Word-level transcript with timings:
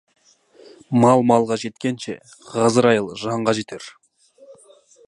Мал 1.03 1.21
малға 1.31 1.59
жеткенше, 1.65 2.17
ғазырайыл 2.55 3.13
жанға 3.27 3.57
жетер. 3.61 3.91